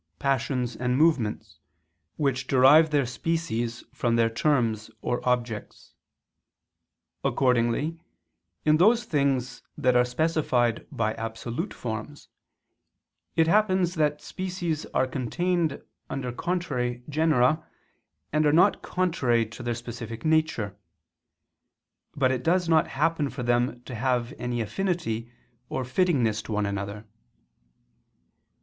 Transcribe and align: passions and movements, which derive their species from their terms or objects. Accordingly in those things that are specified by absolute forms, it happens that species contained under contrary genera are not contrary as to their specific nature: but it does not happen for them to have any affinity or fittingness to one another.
passions 0.17 0.75
and 0.75 0.97
movements, 0.97 1.59
which 2.17 2.47
derive 2.47 2.89
their 2.89 3.05
species 3.05 3.83
from 3.93 4.15
their 4.15 4.31
terms 4.31 4.89
or 5.03 5.21
objects. 5.29 5.93
Accordingly 7.23 7.99
in 8.65 8.77
those 8.77 9.03
things 9.03 9.61
that 9.77 9.95
are 9.95 10.03
specified 10.03 10.87
by 10.91 11.13
absolute 11.13 11.71
forms, 11.71 12.29
it 13.35 13.45
happens 13.45 13.93
that 13.93 14.23
species 14.23 14.87
contained 15.11 15.79
under 16.09 16.31
contrary 16.31 17.03
genera 17.07 17.63
are 18.33 18.51
not 18.51 18.81
contrary 18.81 19.45
as 19.45 19.51
to 19.55 19.61
their 19.61 19.75
specific 19.75 20.25
nature: 20.25 20.75
but 22.15 22.31
it 22.31 22.41
does 22.41 22.67
not 22.67 22.87
happen 22.87 23.29
for 23.29 23.43
them 23.43 23.83
to 23.83 23.93
have 23.93 24.33
any 24.39 24.61
affinity 24.61 25.31
or 25.69 25.83
fittingness 25.85 26.41
to 26.41 26.51
one 26.53 26.65
another. 26.65 27.05